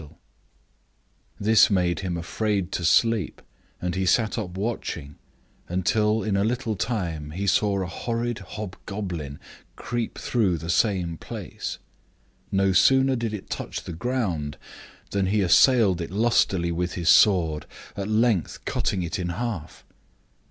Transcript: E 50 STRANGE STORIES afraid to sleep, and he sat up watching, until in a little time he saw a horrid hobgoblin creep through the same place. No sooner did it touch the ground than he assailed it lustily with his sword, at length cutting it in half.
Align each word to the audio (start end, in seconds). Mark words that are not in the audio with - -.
E 0.01 0.03
50 0.03 0.15
STRANGE 1.53 1.99
STORIES 2.07 2.17
afraid 2.17 2.71
to 2.71 2.83
sleep, 2.83 3.39
and 3.79 3.93
he 3.93 4.07
sat 4.07 4.35
up 4.35 4.57
watching, 4.57 5.17
until 5.69 6.23
in 6.23 6.35
a 6.35 6.43
little 6.43 6.75
time 6.75 7.29
he 7.29 7.45
saw 7.45 7.79
a 7.79 7.85
horrid 7.85 8.39
hobgoblin 8.39 9.39
creep 9.75 10.17
through 10.17 10.57
the 10.57 10.71
same 10.71 11.17
place. 11.17 11.77
No 12.51 12.71
sooner 12.73 13.15
did 13.15 13.31
it 13.31 13.51
touch 13.51 13.83
the 13.83 13.93
ground 13.93 14.57
than 15.11 15.27
he 15.27 15.41
assailed 15.43 16.01
it 16.01 16.09
lustily 16.09 16.71
with 16.71 16.93
his 16.93 17.07
sword, 17.09 17.67
at 17.95 18.07
length 18.07 18.65
cutting 18.65 19.03
it 19.03 19.19
in 19.19 19.29
half. 19.29 19.85